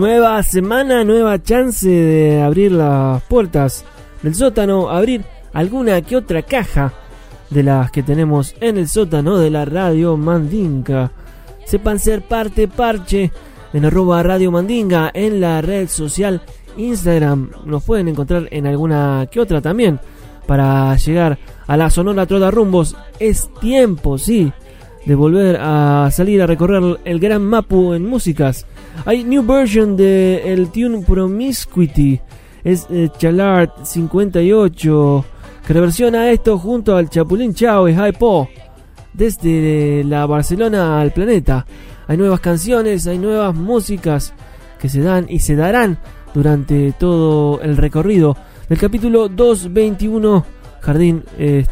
[0.00, 3.84] Nueva semana, nueva chance de abrir las puertas
[4.22, 6.94] del sótano, abrir alguna que otra caja
[7.50, 11.12] de las que tenemos en el sótano de la Radio Mandinga.
[11.66, 13.30] Sepan ser parte parche
[13.74, 16.40] en arroba Radio Mandinga en la red social
[16.78, 17.50] Instagram.
[17.66, 20.00] Nos pueden encontrar en alguna que otra también.
[20.46, 24.50] Para llegar a la Sonora Trota Rumbos es tiempo, sí,
[25.04, 28.64] de volver a salir a recorrer el gran Mapu en músicas.
[29.06, 32.20] Hay new version de el tune Promiscuity.
[32.62, 35.24] Es eh, Chalart 58
[35.66, 38.48] que reversiona esto junto al Chapulín y Hypo
[39.12, 41.64] desde la Barcelona al planeta.
[42.08, 44.34] Hay nuevas canciones, hay nuevas músicas
[44.78, 45.98] que se dan y se darán
[46.34, 48.36] durante todo el recorrido
[48.68, 50.44] del capítulo 221
[50.80, 51.64] Jardín eh.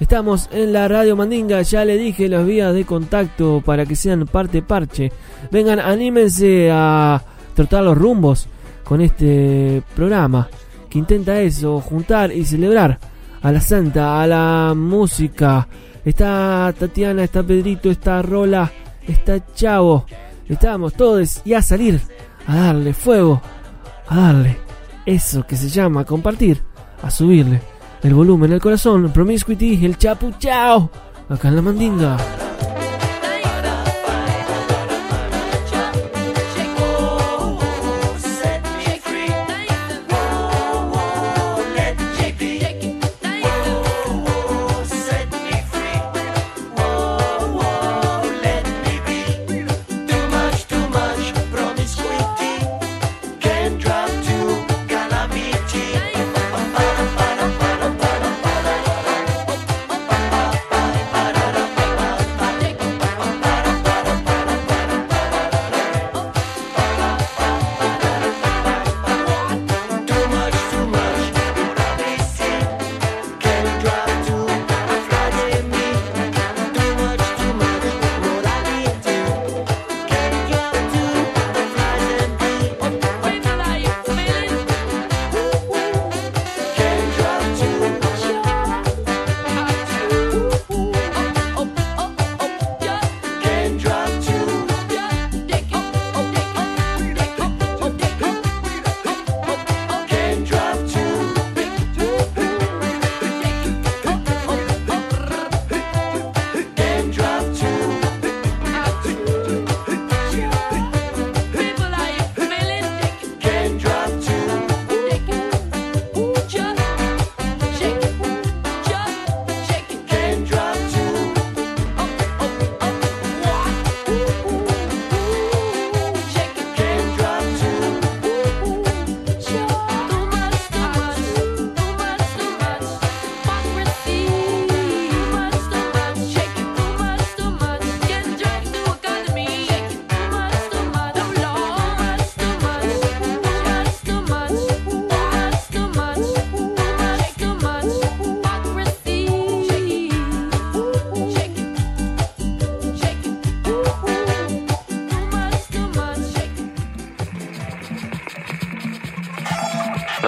[0.00, 4.26] Estamos en la Radio Mandinga, ya le dije las vías de contacto para que sean
[4.26, 5.10] parte parche.
[5.50, 7.20] Vengan, anímense a
[7.54, 8.46] trotar los rumbos
[8.84, 10.48] con este programa
[10.88, 13.00] que intenta eso, juntar y celebrar
[13.42, 15.66] a la santa, a la música.
[16.04, 18.70] Está Tatiana, está Pedrito, está Rola,
[19.06, 20.06] está Chavo.
[20.48, 22.00] Estamos todos y a salir,
[22.46, 23.42] a darle fuego,
[24.06, 24.58] a darle
[25.04, 26.62] eso que se llama compartir,
[27.02, 30.90] a subirle el volumen al corazón, Promiscuity, el Chapu Chao,
[31.28, 32.37] acá en la Mandinga.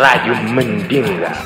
[0.00, 1.36] Radio Mandinga.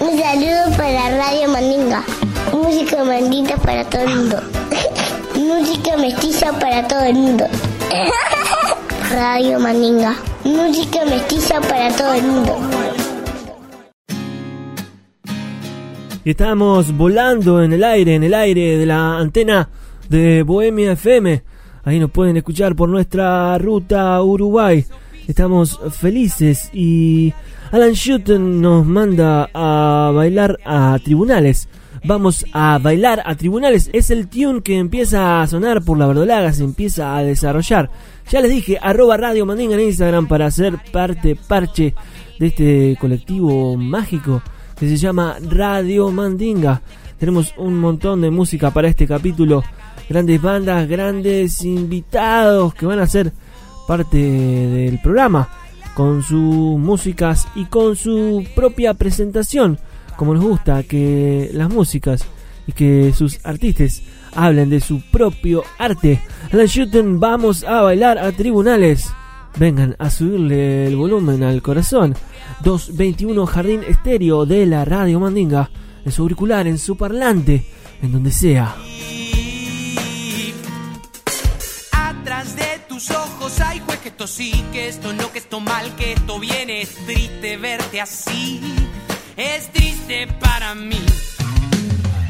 [0.00, 2.02] Un saludo para Radio Mandinga.
[2.50, 4.40] Música mandinga para todo el mundo.
[5.36, 7.44] Música mestiza para todo el mundo.
[9.10, 10.16] Radio Mandinga.
[10.42, 12.56] Música mestiza para todo el mundo.
[16.24, 19.68] Estamos volando en el aire, en el aire de la antena
[20.08, 21.42] de Bohemia FM.
[21.84, 24.86] Ahí nos pueden escuchar por nuestra ruta Uruguay.
[25.28, 27.34] Estamos felices y
[27.72, 31.68] Alan Shuten nos manda a bailar a tribunales.
[32.04, 33.90] Vamos a bailar a tribunales.
[33.92, 37.90] Es el tune que empieza a sonar por la verdolaga, se empieza a desarrollar.
[38.30, 41.94] Ya les dije, arroba Radio Mandinga en Instagram para ser parte, parche
[42.38, 44.42] de este colectivo mágico
[44.78, 46.82] que se llama Radio Mandinga.
[47.18, 49.64] Tenemos un montón de música para este capítulo.
[50.08, 53.32] Grandes bandas, grandes invitados que van a ser
[53.88, 55.48] parte del programa
[55.96, 59.78] con sus músicas y con su propia presentación.
[60.18, 62.26] Como nos gusta que las músicas
[62.66, 64.02] y que sus artistas
[64.34, 66.20] hablen de su propio arte.
[66.52, 69.10] Alan Shooten, vamos a bailar a tribunales.
[69.58, 72.14] Vengan a subirle el volumen al corazón.
[72.62, 75.70] 221 Jardín Estéreo de la Radio Mandinga.
[76.04, 77.64] En su auricular, en su parlante,
[78.02, 78.76] en donde sea.
[84.06, 86.80] Que esto sí, que esto no, que esto mal, que esto viene.
[86.80, 88.60] Es triste verte así,
[89.36, 91.04] es triste para mí.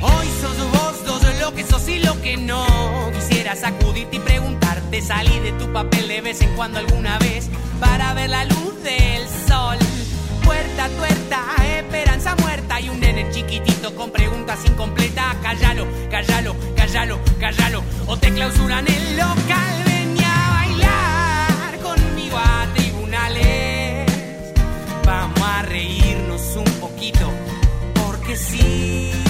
[0.01, 2.65] Hoy sos vos dos lo que sos y lo que no.
[3.13, 8.15] Quisiera sacudirte y preguntarte, salí de tu papel de vez en cuando alguna vez para
[8.15, 9.77] ver la luz del sol.
[10.45, 11.45] Puerta tuerta,
[11.79, 15.37] esperanza muerta y un nene chiquitito con preguntas incompletas.
[15.43, 17.83] Cállalo, cállalo, cállalo, cállalo.
[18.07, 19.76] O te clausuran el local.
[28.37, 29.26] Porque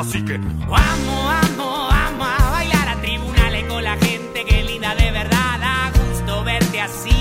[0.00, 1.24] Así que Vamos,
[1.58, 5.60] vamos, vamos a bailar a tribunales con la gente que linda de verdad.
[5.60, 7.19] Da gusto verte así,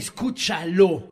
[0.00, 1.04] escúchalo.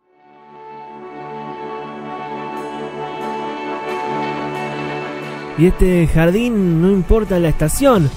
[5.58, 8.08] Y este jardín, no importa la estación,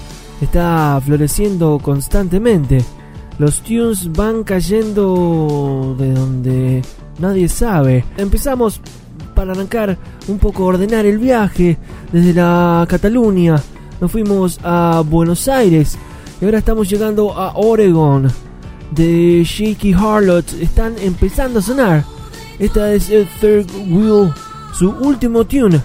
[0.42, 2.84] está floreciendo constantemente.
[3.38, 6.82] Los tunes van cayendo de donde
[7.20, 8.06] nadie sabe.
[8.18, 8.80] Empezamos
[9.36, 9.98] para arrancar
[10.28, 11.78] un poco ordenar el viaje
[12.12, 13.56] desde la Cataluña.
[14.00, 15.98] Nos fuimos a Buenos Aires
[16.40, 18.32] y ahora estamos llegando a Oregon.
[18.92, 22.06] De Shaky Harlot están empezando a sonar.
[22.60, 24.34] Esta es el Third Wheel,
[24.74, 25.82] su último tune.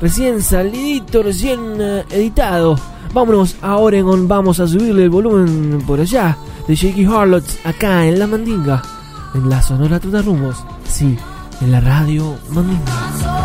[0.00, 2.76] Recién salidito, recién eh, editado.
[3.12, 6.36] Vámonos a Oregon, vamos a subirle el volumen por allá.
[6.68, 8.82] De Shaky Harlots acá en la Mandinga.
[9.34, 10.64] En la Sonora Rumbos.
[10.88, 11.16] Sí,
[11.60, 13.39] en la radio Mandinga.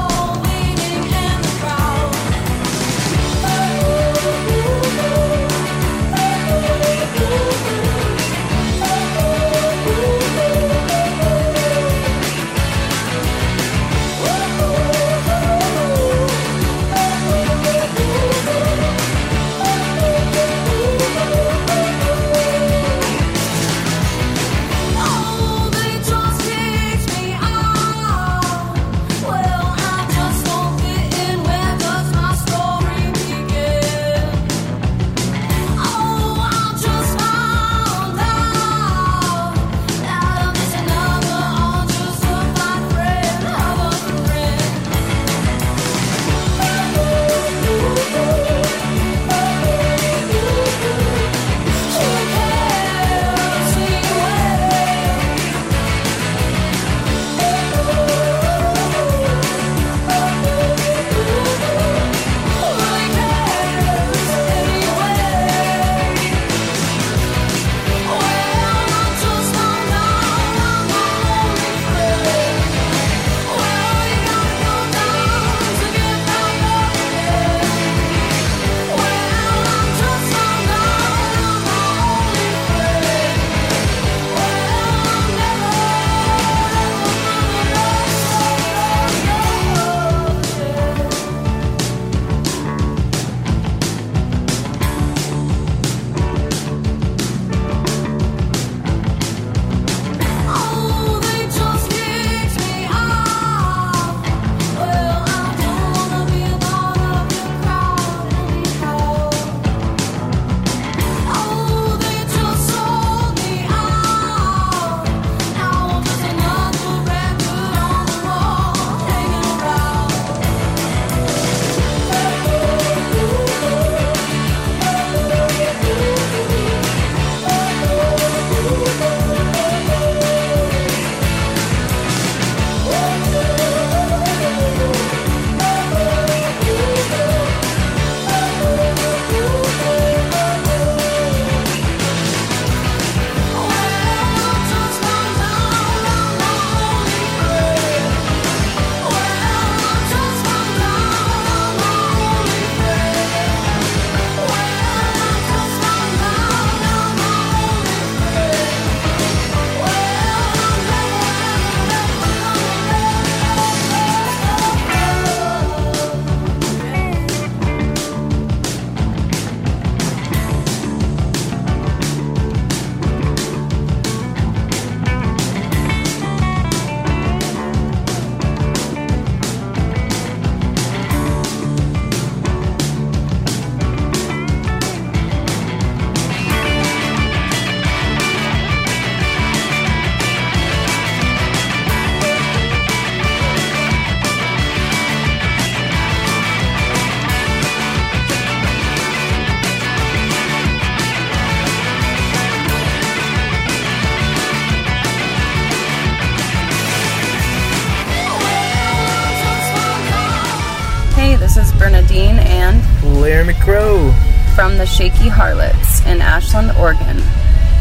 [214.96, 217.20] Shaky Harlots in Ashland, Oregon.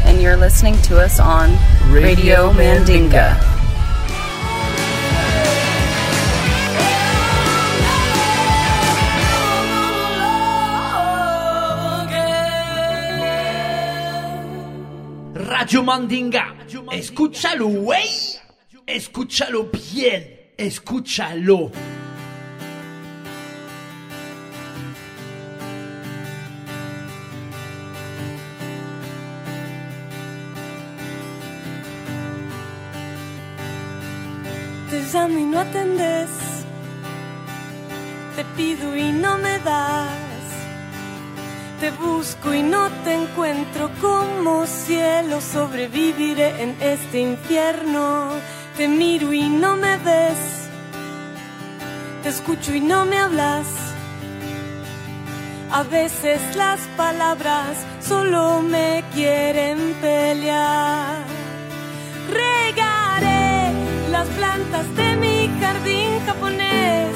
[0.04, 1.50] And you're listening to us on
[1.88, 3.38] Radio, Radio Mandinga.
[3.38, 3.54] Mandinga.
[15.48, 16.56] Radio Mandinga,
[16.90, 18.40] escúchalo, wey.
[18.88, 20.26] Escúchalo bien,
[20.58, 21.70] escúchalo.
[38.36, 40.08] Te pido y no me das.
[41.80, 45.40] Te busco y no te encuentro como cielo.
[45.40, 48.30] Sobreviviré en este infierno.
[48.76, 50.68] Te miro y no me ves.
[52.22, 53.66] Te escucho y no me hablas.
[55.70, 61.22] A veces las palabras solo me quieren pelear.
[62.30, 63.72] Regaré
[64.10, 65.33] las plantas de mi
[65.64, 67.14] jardín japonés.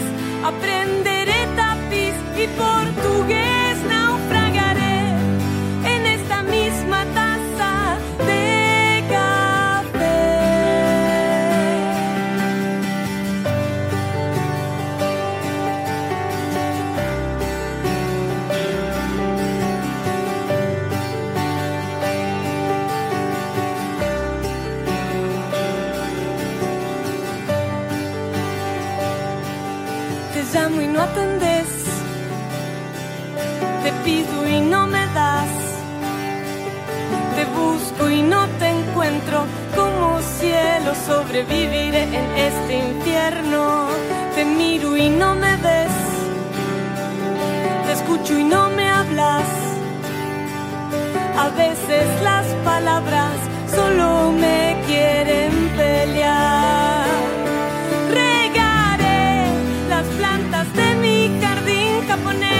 [0.50, 3.57] Aprenderé tapiz y portugués.
[38.06, 39.44] Y no te encuentro.
[39.74, 43.88] Como cielo sobreviviré en este infierno.
[44.34, 45.96] Te miro y no me ves.
[47.86, 49.48] Te escucho y no me hablas.
[51.36, 53.36] A veces las palabras
[53.74, 57.06] solo me quieren pelear.
[58.10, 59.46] Regaré
[59.88, 62.57] las plantas de mi jardín japonés.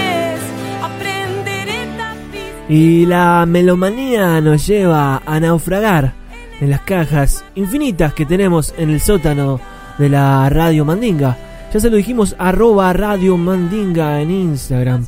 [2.69, 6.13] Y la melomanía nos lleva a naufragar
[6.61, 9.59] en las cajas infinitas que tenemos en el sótano
[9.97, 11.35] de la Radio Mandinga.
[11.73, 15.07] Ya se lo dijimos, arroba Radio Mandinga en Instagram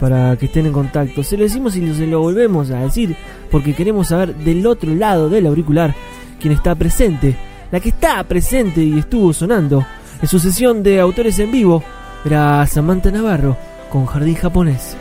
[0.00, 1.22] para que estén en contacto.
[1.22, 3.16] Se lo decimos y se lo volvemos a decir
[3.52, 5.94] porque queremos saber del otro lado del auricular
[6.40, 7.36] quién está presente.
[7.70, 9.86] La que está presente y estuvo sonando
[10.20, 11.84] en su sesión de autores en vivo
[12.24, 13.56] era Samantha Navarro
[13.90, 14.96] con Jardín Japonés.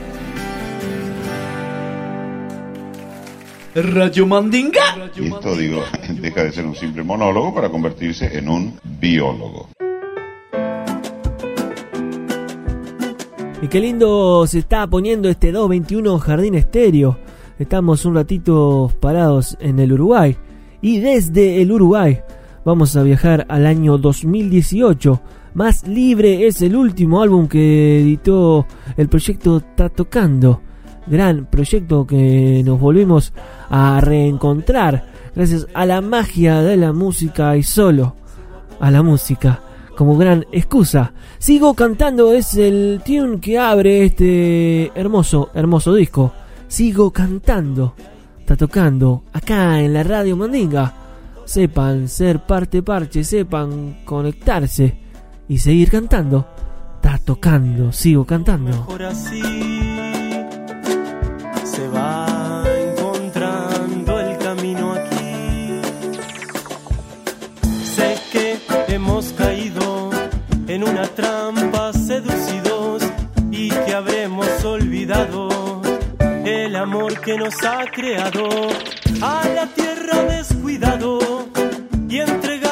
[3.76, 5.12] Radio Mandinga.
[5.18, 5.84] Y esto, digo,
[6.22, 9.68] deja de ser un simple monólogo para convertirse en un biólogo.
[13.62, 17.20] Y qué lindo se está poniendo este 221 Jardín Estéreo.
[17.60, 20.38] Estamos un ratito parados en el Uruguay.
[20.82, 22.22] Y desde el Uruguay
[22.64, 25.22] vamos a viajar al año 2018.
[25.54, 30.62] Más Libre es el último álbum que editó el proyecto Está Tocando.
[31.08, 33.34] Gran proyecto que nos volvimos
[33.70, 35.06] a reencontrar
[35.36, 38.16] gracias a la magia de la música y solo
[38.80, 39.62] a la música
[39.96, 41.14] como gran excusa.
[41.38, 46.34] Sigo cantando es el tune que abre este hermoso, hermoso disco.
[46.68, 47.94] Sigo cantando.
[48.40, 50.94] Está tocando acá en la radio Mandinga.
[51.46, 54.98] Sepan ser parte parche, sepan conectarse
[55.48, 56.48] y seguir cantando.
[56.96, 58.88] Está tocando, sigo cantando.
[61.76, 65.82] Se va encontrando el camino aquí.
[67.96, 68.58] Sé que
[68.88, 70.10] hemos caído
[70.68, 73.04] en una trampa seducidos
[73.52, 75.82] y que habremos olvidado
[76.46, 78.48] el amor que nos ha creado
[79.22, 81.20] a la tierra descuidado
[82.08, 82.65] y entregado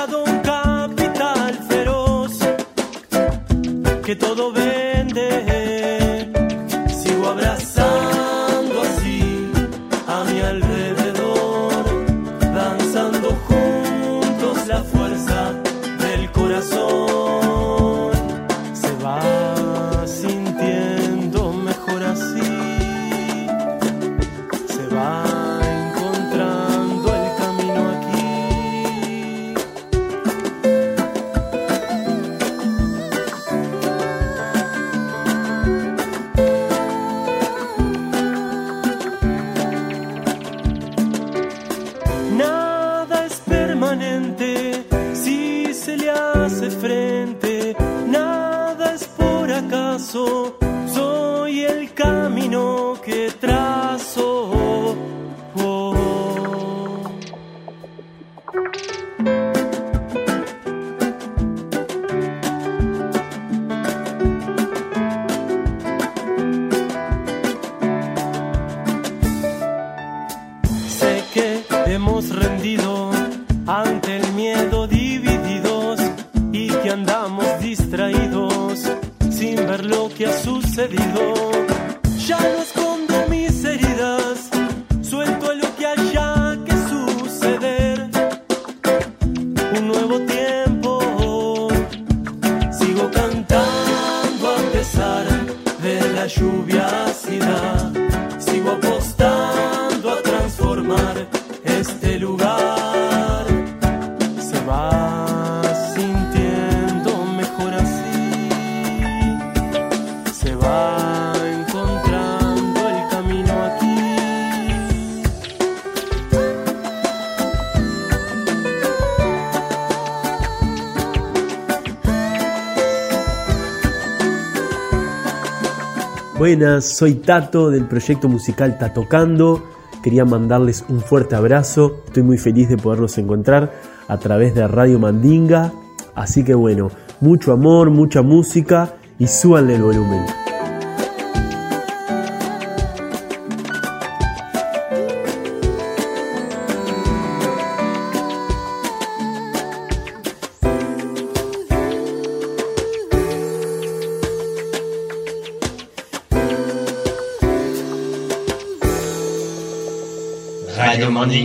[126.81, 129.63] Soy Tato del proyecto musical Tatocando.
[130.03, 132.03] Quería mandarles un fuerte abrazo.
[132.05, 133.71] Estoy muy feliz de poderlos encontrar
[134.07, 135.73] a través de Radio Mandinga.
[136.13, 140.42] Así que bueno, mucho amor, mucha música y súbanle el volumen.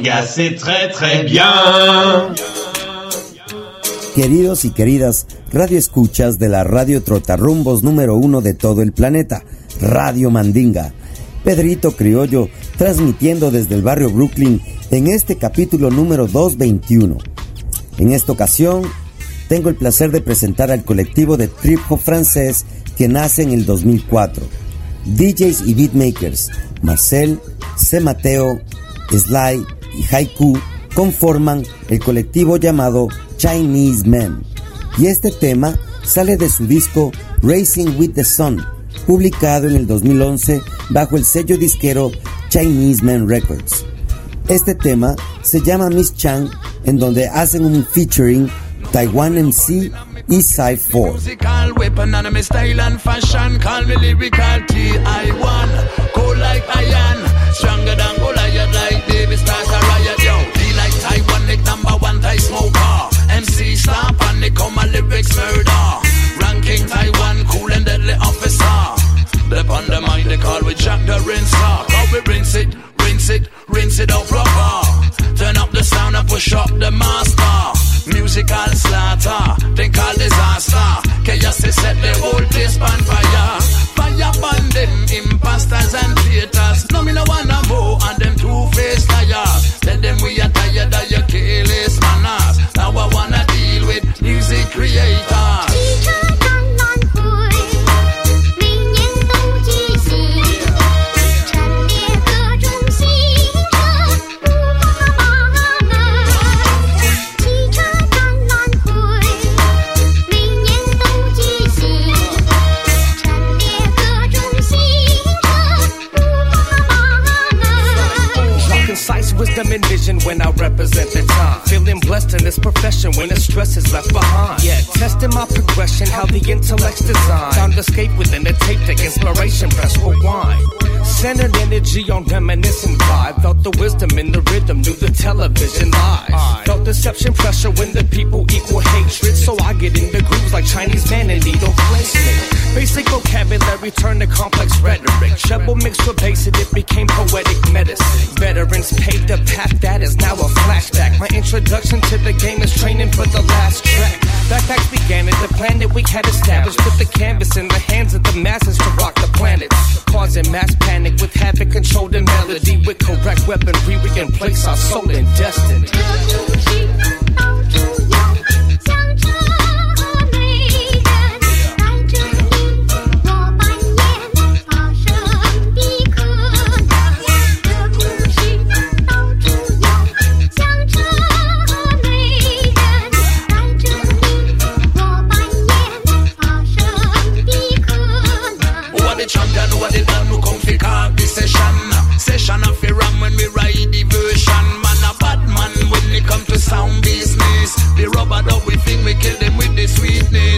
[0.08, 0.54] Mandinga, c'est
[0.90, 2.34] très bien.
[4.14, 9.44] Queridos y queridas radio escuchas de la radio Trotarrumbos número uno de todo el planeta,
[9.80, 10.92] Radio Mandinga.
[11.44, 17.18] Pedrito Criollo transmitiendo desde el barrio Brooklyn en este capítulo número 221.
[17.98, 18.82] En esta ocasión
[19.48, 22.64] tengo el placer de presentar al colectivo de trip hop francés
[22.96, 24.42] que nace en el 2004.
[25.04, 26.50] DJs y beatmakers
[26.82, 27.40] Marcel,
[27.76, 28.00] C.
[28.00, 28.60] Mateo,
[29.10, 30.58] Sly y Haiku
[30.94, 34.42] conforman el colectivo llamado Chinese Men.
[34.98, 38.64] Y este tema sale de su disco Racing with the Sun,
[39.06, 42.10] publicado en el 2011 bajo el sello disquero
[42.48, 43.84] Chinese Men Records.
[44.48, 46.48] Este tema se llama Miss Chang,
[46.84, 48.50] en donde hacen un featuring
[48.92, 49.92] Taiwan MC
[50.28, 51.12] y 4.
[51.12, 53.58] Musical weapon and my style and fashion.
[53.60, 56.12] Call me lyrical T.I.1.
[56.12, 57.54] Cold like iron.
[57.54, 59.67] Stronger than Goliath like David start
[63.38, 65.84] MC star panic, come my lyrics murder.
[66.40, 68.78] Ranking Taiwan, cool and deadly officer.
[69.46, 71.56] Step on the mind, they call we Jack the Rinser.
[71.60, 72.74] Now oh, we rinse it,
[73.04, 75.36] rinse it, rinse it out proper.
[75.36, 77.57] Turn up the sound and push up the master.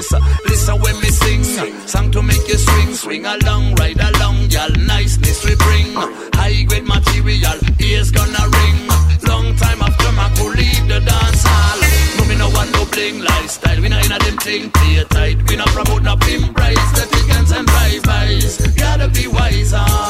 [0.00, 1.44] Listen when me sing,
[1.86, 4.70] song to make you swing, swing along, ride along, y'all.
[4.70, 5.92] Niceness we bring,
[6.32, 8.88] high grade material, ears gonna ring.
[9.28, 11.80] Long time after my cool leave the dance hall.
[12.16, 13.78] No me no want no bling lifestyle.
[13.82, 15.36] We not in a them thing, play tight.
[15.50, 16.92] We not promote no pimp price.
[16.92, 20.10] The tickets and drive-bys, gotta be wiser.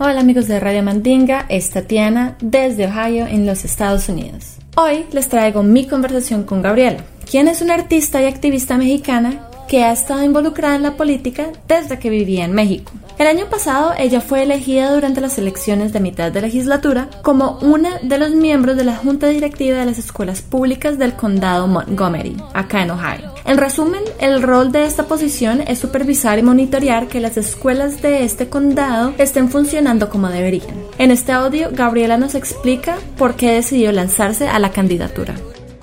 [0.00, 4.58] Hola amigos de Radio Mandinga, es Tatiana desde Ohio en los Estados Unidos.
[4.76, 9.84] Hoy les traigo mi conversación con Gabriela, quien es una artista y activista mexicana que
[9.84, 12.92] ha estado involucrada en la política desde que vivía en México.
[13.18, 17.98] El año pasado ella fue elegida durante las elecciones de mitad de legislatura como una
[17.98, 22.82] de los miembros de la junta directiva de las escuelas públicas del condado Montgomery, acá
[22.82, 23.34] en Ohio.
[23.44, 28.24] En resumen, el rol de esta posición es supervisar y monitorear que las escuelas de
[28.24, 30.74] este condado estén funcionando como deberían.
[30.98, 35.34] En este audio, Gabriela nos explica por qué decidió lanzarse a la candidatura.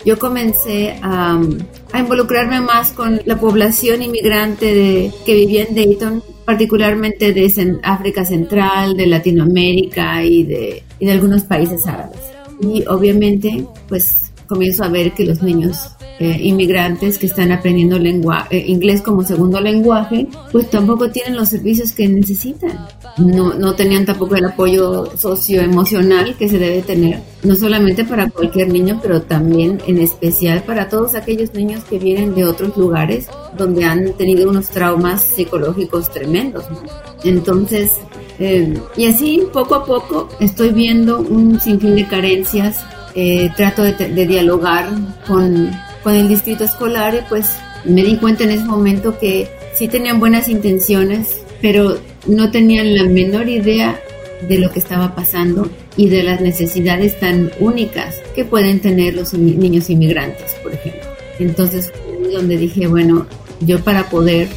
[0.06, 1.40] Yo comencé a,
[1.98, 8.98] involucrarme más con la población inmigrante de, que vivía en Dayton, particularmente de África Central,
[8.98, 12.20] de Latinoamérica y de, y de algunos países árabes.
[12.62, 18.48] Y obviamente, pues comienzo a ver que los niños eh, inmigrantes que están aprendiendo lengua,
[18.50, 22.88] eh, inglés como segundo lenguaje, pues tampoco tienen los servicios que necesitan.
[23.18, 28.70] No, no tenían tampoco el apoyo socioemocional que se debe tener, no solamente para cualquier
[28.70, 33.84] niño, pero también en especial para todos aquellos niños que vienen de otros lugares donde
[33.84, 36.64] han tenido unos traumas psicológicos tremendos.
[36.72, 36.80] ¿no?
[37.26, 37.92] Entonces,
[38.40, 43.94] eh, y así poco a poco estoy viendo un sinfín de carencias, eh, trato de,
[43.94, 44.90] de dialogar
[45.26, 45.70] con,
[46.06, 50.20] con el distrito escolar y pues me di cuenta en ese momento que sí tenían
[50.20, 54.00] buenas intenciones, pero no tenían la menor idea
[54.48, 59.34] de lo que estaba pasando y de las necesidades tan únicas que pueden tener los
[59.34, 61.10] niños inmigrantes, por ejemplo.
[61.40, 61.92] Entonces,
[62.32, 63.26] donde dije, bueno,
[63.62, 64.48] yo para poder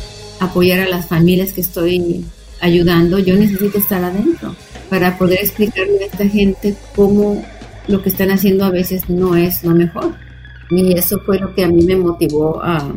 [0.40, 2.26] apoyar a las familias que estoy
[2.60, 4.54] ayudando, yo necesito estar adentro
[4.90, 7.42] para poder explicarle a esta gente cómo
[7.86, 10.27] lo que están haciendo a veces no es lo mejor.
[10.70, 12.92] Y eso fue lo que a mí me motivó a,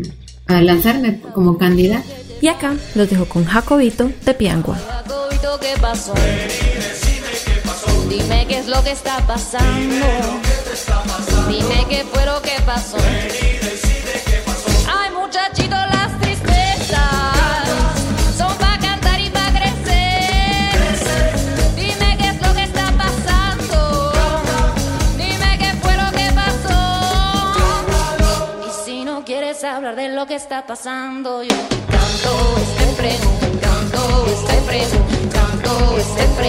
[0.47, 2.03] a lanzarme como candidata.
[2.41, 4.77] Y acá los dejo con Jacobito de Piangua.
[4.77, 6.13] Jacobito, ¿qué pasó?
[8.09, 10.05] Dime qué es lo que está pasando.
[11.47, 12.97] Dime qué fue lo que pasó.
[30.41, 31.55] Está pasando, yo
[31.91, 32.31] canto
[32.63, 36.40] este preguntando, este preguntando, este preguntando,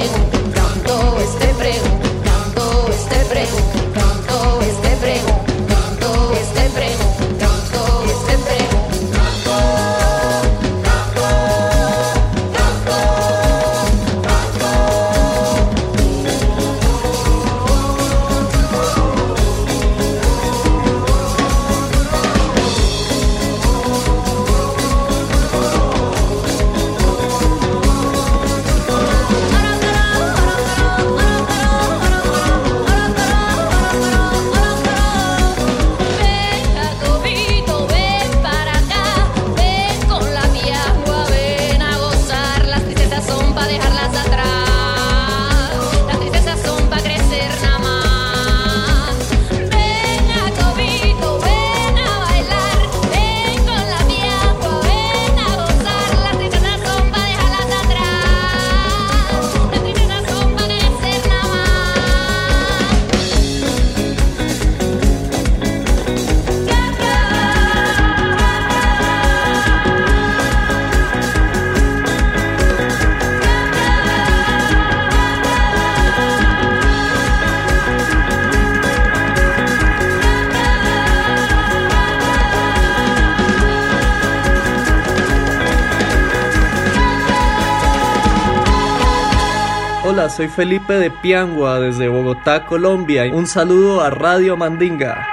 [90.12, 93.24] Hola, soy Felipe de Piangua desde Bogotá, Colombia.
[93.32, 95.26] Un saludo a Radio Mandinga.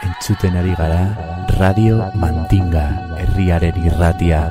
[0.00, 0.74] Entzuten ari
[1.58, 4.50] Radio Mandinga, herriaren irratia.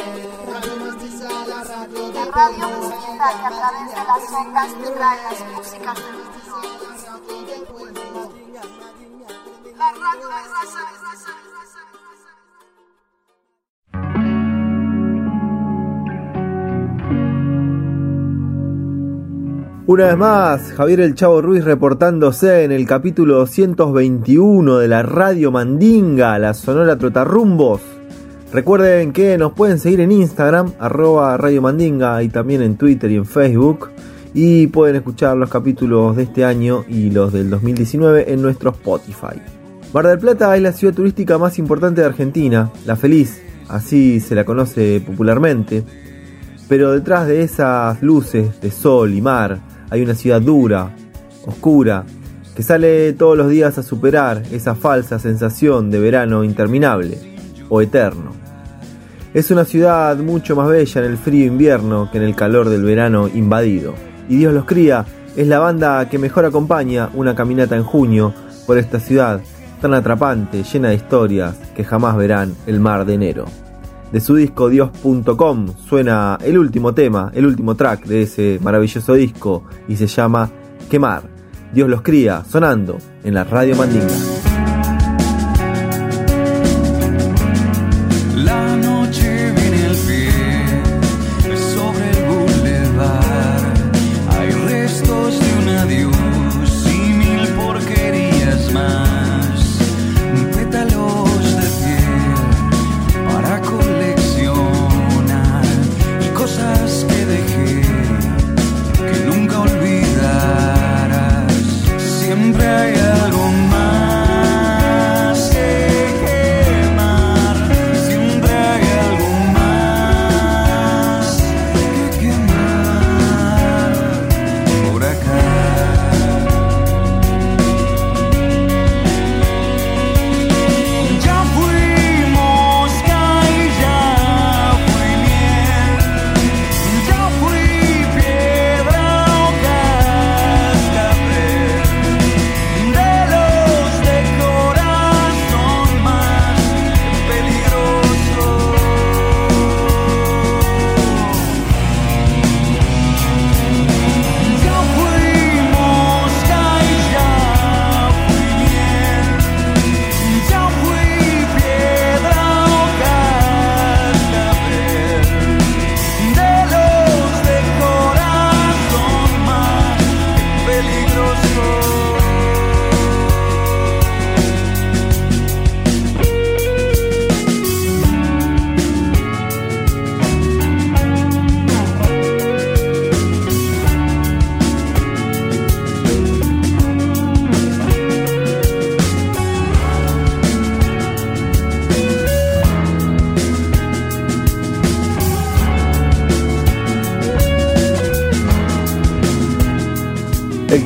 [0.47, 4.95] Radio Mestiza, la radio del pueblo, María, María, Andrés Manuel.
[9.77, 10.83] La radio de raza,
[19.87, 25.51] Una vez más, Javier El Chavo Ruiz reportándose en el capítulo 221 de la Radio
[25.51, 27.81] Mandinga, la Sonora Trotarrumbos.
[28.51, 33.17] Recuerden que nos pueden seguir en Instagram, arroba Radio Mandinga, y también en Twitter y
[33.17, 33.91] en Facebook.
[34.33, 39.39] Y pueden escuchar los capítulos de este año y los del 2019 en nuestro Spotify.
[39.93, 44.33] Mar del Plata es la ciudad turística más importante de Argentina, la feliz, así se
[44.33, 45.83] la conoce popularmente.
[46.67, 50.95] Pero detrás de esas luces de sol y mar hay una ciudad dura,
[51.45, 52.05] oscura,
[52.55, 57.17] que sale todos los días a superar esa falsa sensación de verano interminable
[57.69, 58.31] o eterno.
[59.33, 62.83] Es una ciudad mucho más bella en el frío invierno que en el calor del
[62.83, 63.93] verano invadido.
[64.29, 68.33] Y Dios los cría es la banda que mejor acompaña una caminata en junio
[68.65, 69.41] por esta ciudad
[69.81, 73.45] tan atrapante, llena de historias que jamás verán el mar de enero.
[74.11, 79.63] De su disco Dios.com suena el último tema, el último track de ese maravilloso disco
[79.87, 80.49] y se llama
[80.89, 81.23] Quemar.
[81.73, 84.54] Dios los cría, sonando en la Radio Mandinga.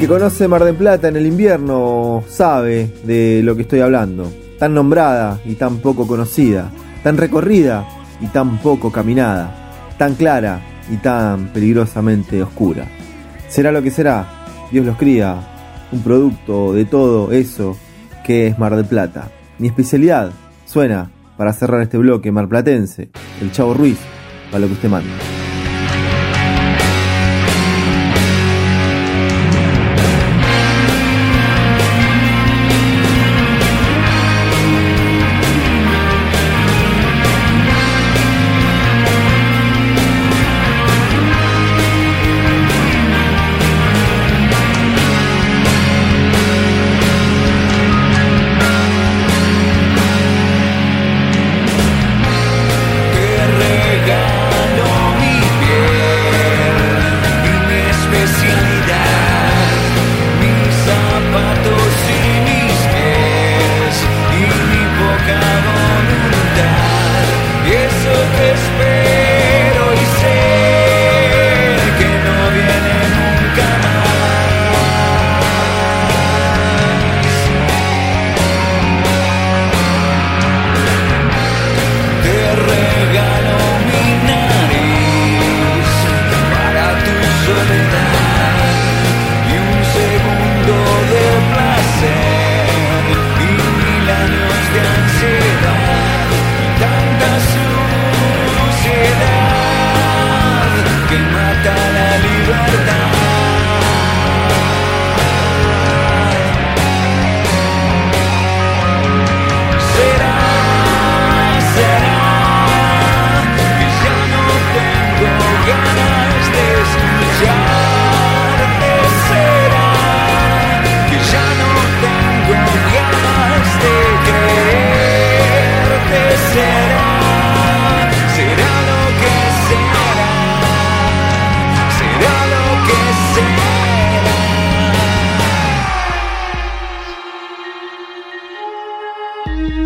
[0.10, 4.28] Conoce Mar del Plata en el invierno sabe de lo que estoy hablando.
[4.58, 6.72] tan nombrada y tan poco conocida,
[7.04, 7.88] tan recorrida
[8.20, 12.88] y tan poco caminada, tan clara y tan peligrosamente oscura.
[13.48, 14.28] Será lo que será,
[14.72, 17.78] Dios los cría, un producto de todo eso
[18.26, 19.30] que es Mar del Plata.
[19.60, 20.32] Mi especialidad
[20.66, 24.00] suena para cerrar este bloque marplatense, el Chavo Ruiz,
[24.50, 25.29] para lo que usted manda.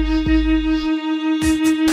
[0.05, 0.27] Thank
[1.87, 1.92] you.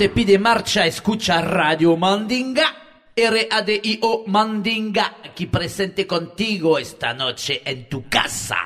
[0.00, 2.64] Te pide marcha, escucha Radio Mandinga.
[3.14, 8.56] R-A-D-I-O Mandinga, aquí presente contigo esta noche en tu casa.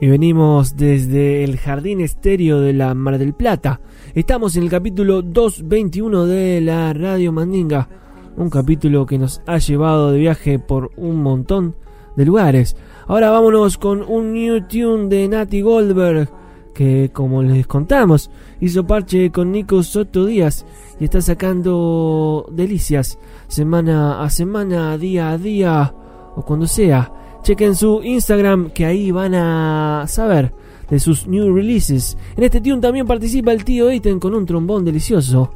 [0.00, 3.80] Y venimos desde el Jardín Estéreo de la Mar del Plata.
[4.14, 7.88] Estamos en el capítulo 221 de la Radio Mandinga.
[8.36, 11.74] Un capítulo que nos ha llevado de viaje por un montón
[12.14, 12.76] de lugares.
[13.08, 16.38] Ahora vámonos con un new tune de Nati Goldberg.
[16.74, 20.64] Que como les contamos, hizo parche con Nico Soto Díaz.
[21.00, 25.94] Y está sacando delicias semana a semana, día a día.
[26.36, 27.12] O cuando sea.
[27.42, 30.52] Chequen su Instagram que ahí van a saber
[30.90, 32.16] de sus new releases.
[32.36, 35.52] En este tune también participa el tío Ethan con un trombón delicioso.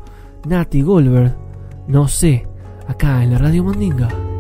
[0.47, 1.37] Nati Goldberg.
[1.89, 2.47] No sé.
[2.87, 4.32] Acá en la Radio Mandinga.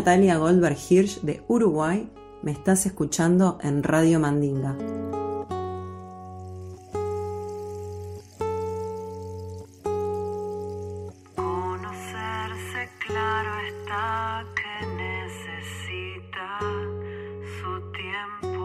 [0.00, 2.08] Natalia Goldberg Hirsch de Uruguay.
[2.42, 4.74] Me estás escuchando en Radio Mandinga.
[11.36, 16.60] Conocerse claro está que necesita
[17.60, 18.64] su tiempo.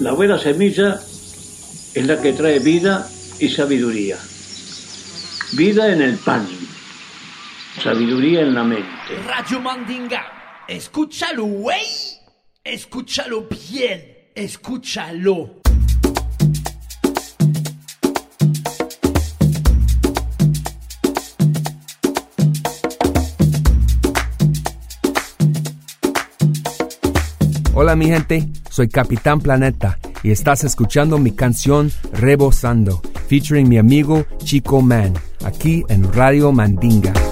[0.00, 3.06] La buena semilla es la que trae vida
[3.38, 4.16] y sabiduría.
[5.54, 6.48] Vida en el pan,
[7.82, 8.86] sabiduría en la mente.
[9.26, 10.64] Radio Mandinga.
[10.66, 11.84] Escúchalo, güey.
[12.64, 14.30] Escúchalo bien.
[14.34, 15.60] Escúchalo.
[27.74, 34.24] Hola mi gente, soy Capitán Planeta y estás escuchando mi canción Rebosando, featuring mi amigo
[34.44, 35.12] Chico Man,
[35.44, 37.31] aquí en Radio Mandinga.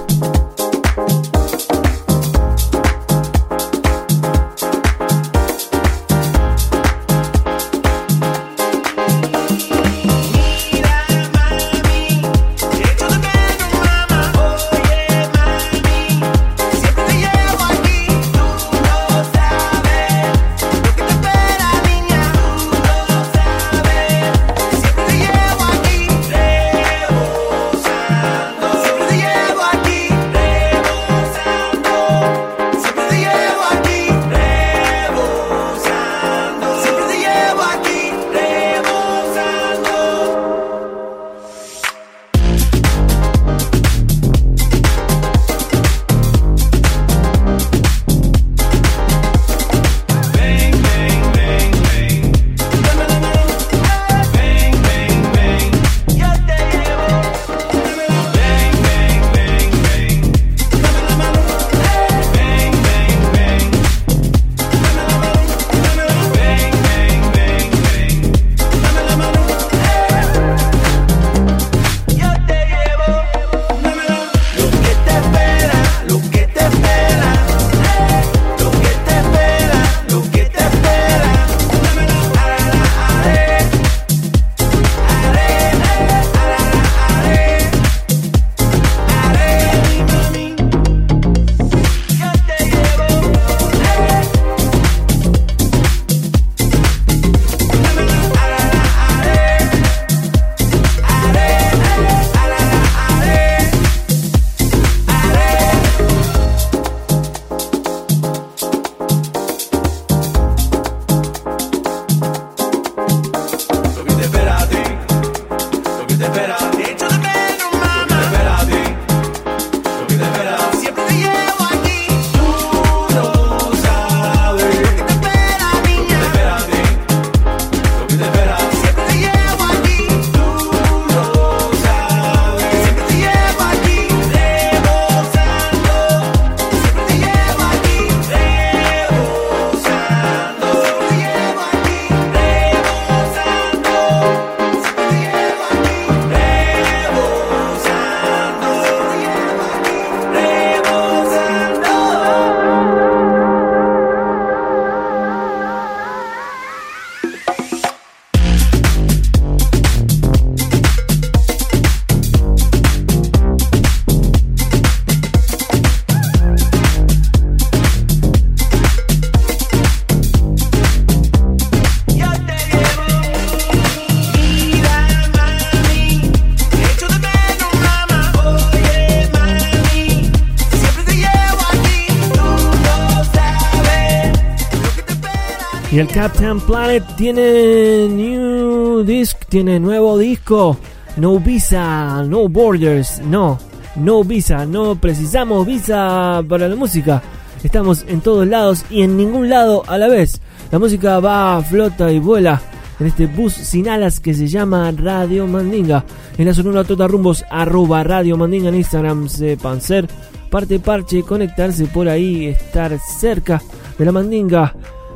[186.01, 190.75] El Captain Planet tiene new disc, tiene nuevo disco.
[191.17, 193.59] No visa, no borders, no,
[193.97, 197.21] no visa, no precisamos visa para la música.
[197.63, 200.41] Estamos en todos lados y en ningún lado a la vez.
[200.71, 202.59] La música va, flota y vuela
[202.99, 206.03] en este bus sin alas que se llama Radio Mandinga.
[206.35, 210.07] En la sonora Tota Rumbos, arroba Radio Mandinga en Instagram, sepan ser
[210.49, 213.61] parte parche, conectarse por ahí, estar cerca
[213.99, 214.73] de la Mandinga.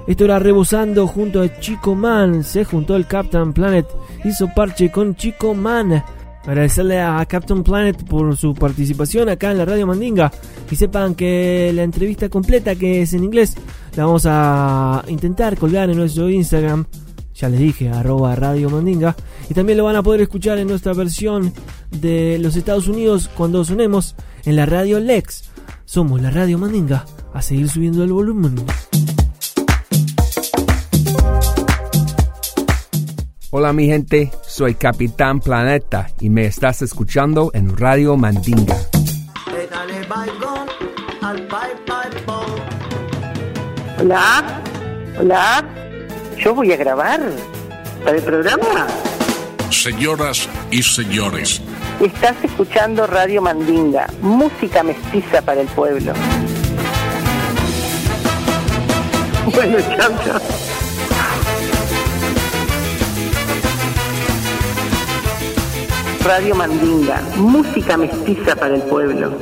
[0.07, 2.43] Esto era rebosando junto a Chico Man.
[2.43, 3.87] Se juntó el Captain Planet.
[4.23, 6.03] Hizo parche con Chico Man.
[6.45, 10.31] Agradecerle a Captain Planet por su participación acá en la Radio Mandinga.
[10.69, 13.55] Y sepan que la entrevista completa, que es en inglés,
[13.95, 16.85] la vamos a intentar colgar en nuestro Instagram.
[17.33, 19.15] Ya les dije, arroba Radio Mandinga.
[19.49, 21.51] Y también lo van a poder escuchar en nuestra versión
[21.89, 25.45] de los Estados Unidos cuando sonemos en la radio Lex.
[25.85, 27.05] Somos la radio Mandinga.
[27.33, 28.55] A seguir subiendo el volumen.
[33.57, 38.75] Hola mi gente, soy Capitán Planeta y me estás escuchando en Radio Mandinga.
[43.97, 44.61] Hola,
[45.17, 45.65] hola.
[46.37, 47.21] Yo voy a grabar
[48.03, 48.87] para el programa.
[49.69, 51.61] Señoras y señores,
[52.01, 56.11] Estás escuchando Radio Mandinga, música mestiza para el pueblo.
[59.45, 60.54] Bueno, chao, chao.
[66.25, 69.37] Radio Mandinga, música mestiza para el pueblo.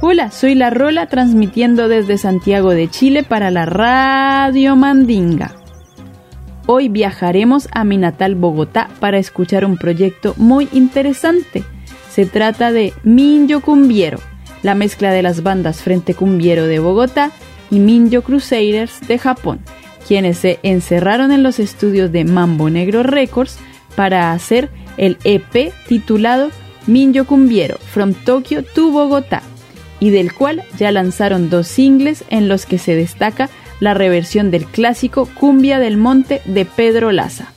[0.00, 5.54] Hola, soy La Rola transmitiendo desde Santiago de Chile para la Radio Mandinga.
[6.64, 11.62] Hoy viajaremos a mi natal Bogotá para escuchar un proyecto muy interesante.
[12.10, 14.18] Se trata de Minjo Cumbiero,
[14.62, 17.32] la mezcla de las bandas Frente Cumbiero de Bogotá
[17.70, 19.60] y Minjo Crusaders de Japón,
[20.08, 23.58] quienes se encerraron en los estudios de Mambo Negro Records
[23.94, 26.50] para hacer el EP titulado
[26.86, 29.42] Minjo Cumbiero From Tokyo to Bogotá
[29.98, 33.48] y del cual ya lanzaron dos singles en los que se destaca
[33.80, 37.52] la reversión del clásico Cumbia del Monte de Pedro Laza.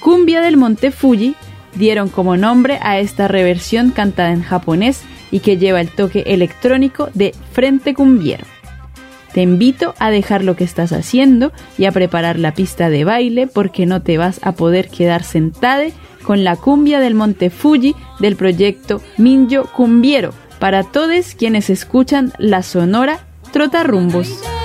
[0.00, 1.34] Cumbia del Monte Fuji
[1.74, 7.08] dieron como nombre a esta reversión cantada en japonés y que lleva el toque electrónico
[7.14, 8.44] de Frente Cumbiero.
[9.32, 13.46] Te invito a dejar lo que estás haciendo y a preparar la pista de baile
[13.46, 15.84] porque no te vas a poder quedar sentada
[16.26, 22.62] con la cumbia del Monte Fuji del proyecto Minjo Cumbiero para todos quienes escuchan la
[22.62, 23.20] sonora
[23.52, 24.55] Trotarrumbos.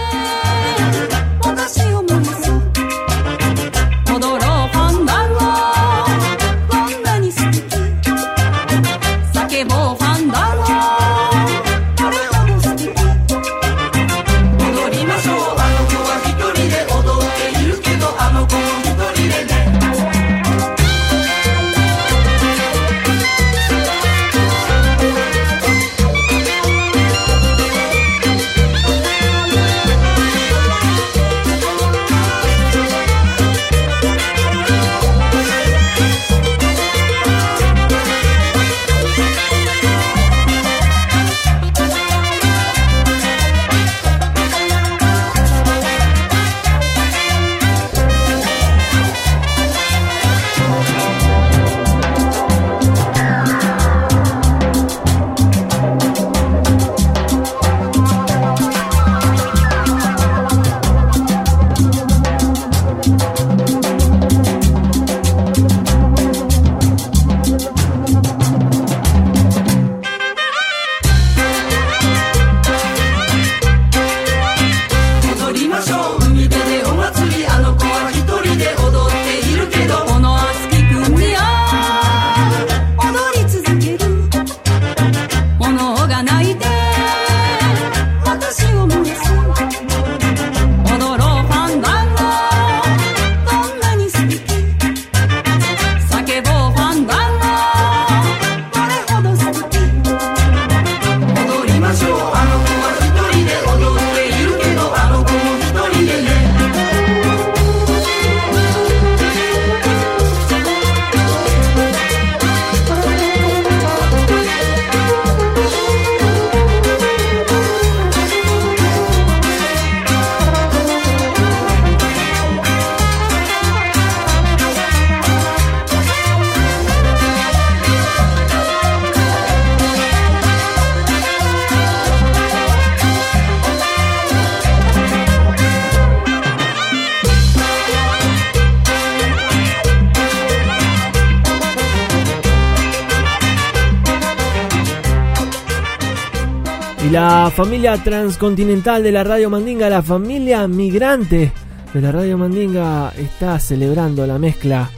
[147.11, 151.51] La familia transcontinental de la Radio Mandinga, la familia migrante
[151.93, 154.89] de la Radio Mandinga, está celebrando la mezcla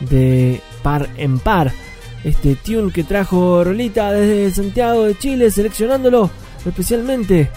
[0.00, 1.72] de par en par.
[2.24, 6.30] Este tune que trajo Rolita desde Santiago de Chile, seleccionándolo
[6.66, 7.50] especialmente,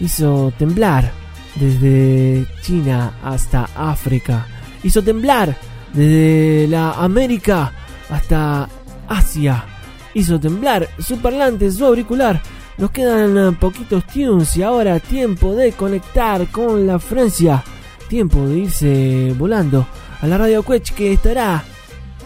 [0.00, 1.10] hizo temblar
[1.54, 4.46] desde China hasta África.
[4.82, 5.56] Hizo temblar
[5.94, 7.72] desde la América
[8.10, 8.68] hasta
[9.08, 9.64] Asia.
[10.12, 12.42] Hizo temblar su parlante, su auricular.
[12.78, 17.64] Nos quedan eh, poquitos tunes y ahora tiempo de conectar con la Francia.
[18.08, 19.86] Tiempo de irse volando
[20.20, 21.64] a la Radio Quech que estará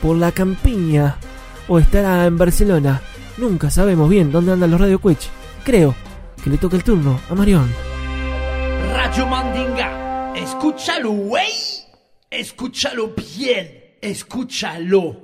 [0.02, 1.16] por la campiña
[1.68, 3.00] o estará en Barcelona.
[3.38, 5.28] Nunca sabemos bien dónde andan los Radio Quech.
[5.64, 5.94] Creo
[6.42, 7.72] que le toca el turno a Marión.
[8.92, 11.52] Radio Mandinga, escúchalo, güey.
[12.28, 15.16] Escúchalo bien, escúchalo.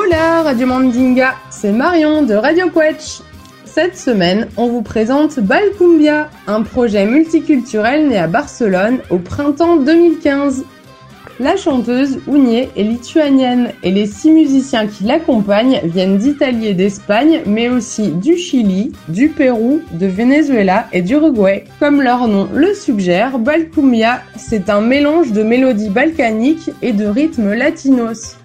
[0.00, 3.20] Hola Radio Mandinga, c'est Marion de Radio Quetch.
[3.64, 10.64] Cette semaine, on vous présente Balcumbia, un projet multiculturel né à Barcelone au printemps 2015.
[11.40, 17.42] La chanteuse Ounier est lituanienne et les six musiciens qui l'accompagnent viennent d'Italie et d'Espagne,
[17.44, 21.64] mais aussi du Chili, du Pérou, de Venezuela et d'Uruguay.
[21.80, 27.54] Comme leur nom le suggère, Balcumbia, c'est un mélange de mélodies balkaniques et de rythmes
[27.54, 28.37] latinos.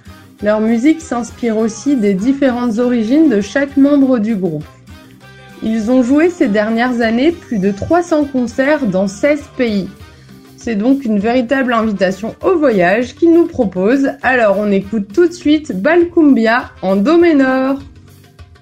[0.43, 4.65] Leur musique s'inspire aussi des différentes origines de chaque membre du groupe.
[5.63, 9.89] Ils ont joué ces dernières années plus de 300 concerts dans 16 pays.
[10.57, 15.33] C'est donc une véritable invitation au voyage qu'ils nous proposent, alors on écoute tout de
[15.33, 17.79] suite Balcumbia en Do menor.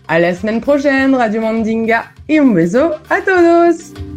[0.08, 4.11] À la semaine prochaine, Radio Mandinga, et un beso a todos!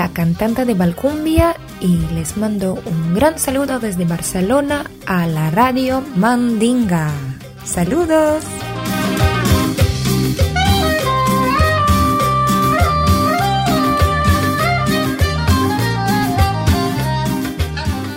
[0.00, 6.02] La cantante de Balcumbia y les mando un gran saludo desde Barcelona a la radio
[6.16, 7.10] Mandinga.
[7.64, 8.42] Saludos.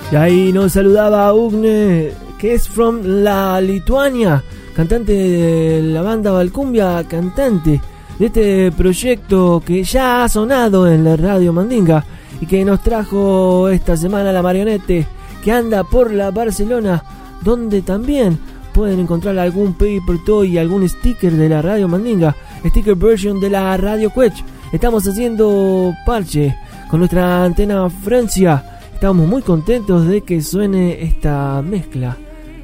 [0.10, 4.42] Y ahí nos saludaba Ugne, que es from la Lituania,
[4.74, 7.82] cantante de la banda Valcumbia, cantante
[8.20, 12.06] de este proyecto que ya ha sonado en la radio Mandinga
[12.40, 15.08] y que nos trajo esta semana la marionete
[15.44, 17.04] que anda por la Barcelona,
[17.42, 18.38] donde también
[18.74, 22.36] pueden encontrar algún paper toy y algún sticker de la radio Mandinga,
[22.66, 24.34] sticker version de la radio Quech.
[24.72, 26.56] Estamos haciendo parche
[26.90, 28.80] con nuestra antena Francia.
[28.94, 32.18] Estamos muy contentos de que suene esta mezcla,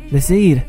[0.10, 0.64] de seguir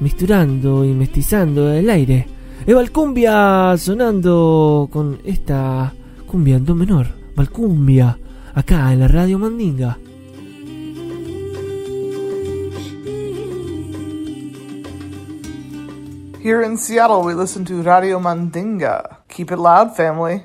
[0.00, 2.35] misturando y mestizando el aire.
[2.66, 5.92] Es Valcumbia sonando con esta
[6.26, 7.06] cumbia en do menor.
[7.36, 8.18] Valcumbia,
[8.54, 9.96] acá en la radio Mandinga.
[16.42, 19.20] Here in Seattle, we listen to Radio Mandinga.
[19.28, 20.42] Keep it loud, family.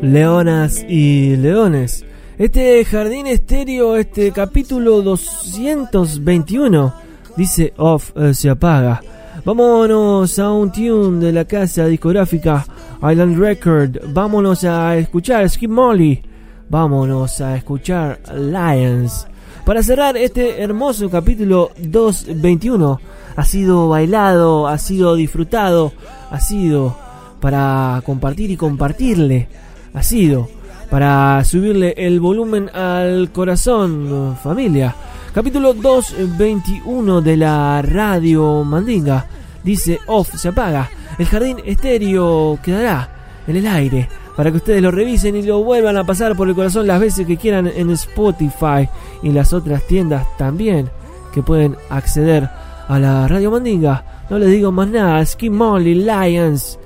[0.00, 2.06] Leonas y leones.
[2.38, 7.05] Este jardín estéreo, este capítulo 221,
[7.36, 9.00] dice off, eh, se apaga.
[9.44, 12.64] Vámonos a un tune de la casa discográfica
[13.00, 13.98] Island Record.
[14.12, 16.22] Vámonos a escuchar Skip Molly.
[16.68, 19.26] Vámonos a escuchar Lions.
[19.64, 23.00] Para cerrar este hermoso capítulo 221,
[23.36, 25.92] ha sido bailado, ha sido disfrutado,
[26.30, 26.96] ha sido
[27.40, 29.48] para compartir y compartirle,
[29.92, 30.48] ha sido
[30.90, 34.94] para subirle el volumen al corazón, familia.
[35.36, 39.26] Capítulo 221 de la radio Mandinga.
[39.62, 40.88] Dice off, se apaga.
[41.18, 45.98] El jardín estéreo quedará en el aire para que ustedes lo revisen y lo vuelvan
[45.98, 48.88] a pasar por el corazón las veces que quieran en Spotify
[49.22, 50.88] y las otras tiendas también
[51.34, 52.48] que pueden acceder
[52.88, 54.22] a la radio Mandinga.
[54.30, 56.78] No les digo más nada, Skin Molly, Lions.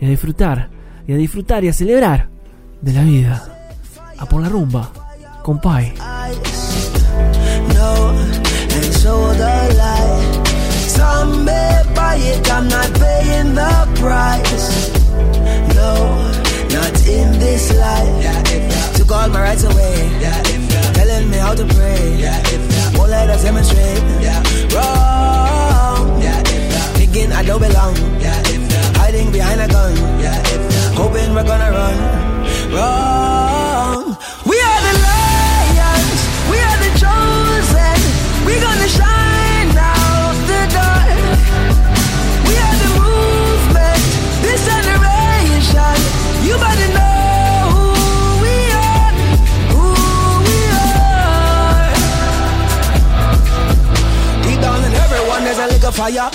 [0.00, 0.68] Y a disfrutar,
[1.08, 2.28] y a disfrutar y a celebrar
[2.80, 3.48] de la vida.
[4.16, 4.92] A por la rumba,
[5.42, 5.92] compay.
[7.74, 8.14] No,
[8.76, 10.44] and so the lie.
[10.96, 14.90] Some may buy it, I'm not paying the price.
[15.74, 15.92] No,
[16.76, 18.94] not in this life.
[18.96, 19.96] Took all my rights away.
[20.94, 21.65] Telling me how to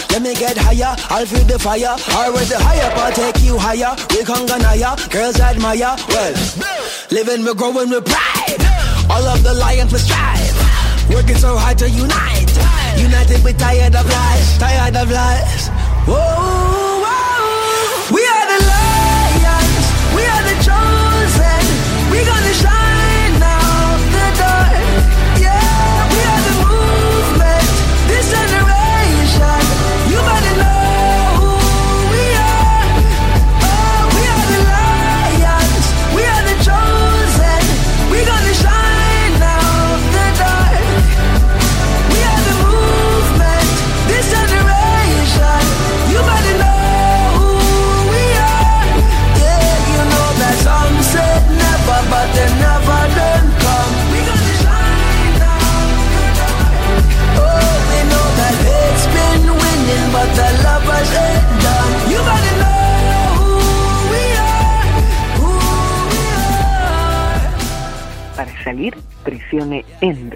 [0.09, 1.95] Let me get higher, I'll feel the fire.
[2.17, 3.95] Always the higher, I'll take you higher.
[4.11, 5.95] We can go higher, girls admire.
[6.09, 6.33] Well,
[7.11, 8.61] living, we're growing with pride.
[9.09, 10.55] All of the lions we strive.
[11.09, 12.51] Working so hard to unite.
[12.97, 15.67] United, we're tired of lies, tired of lies.
[16.07, 16.17] Whoa,
[17.03, 18.15] whoa.
[18.15, 19.83] We are the lions,
[20.15, 21.63] we are the chosen.
[22.11, 22.80] We gonna shine
[68.41, 70.33] Para salir, presione END.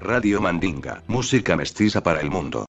[0.00, 2.64] Radio Mandinga, música mestiza para el mundo.